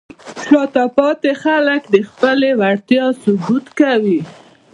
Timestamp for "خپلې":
2.09-2.49